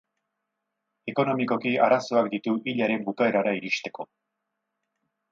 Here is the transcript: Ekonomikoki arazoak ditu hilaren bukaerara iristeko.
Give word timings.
Ekonomikoki 1.11 1.73
arazoak 1.87 2.29
ditu 2.35 2.53
hilaren 2.71 3.05
bukaerara 3.09 3.53
iristeko. 3.59 4.07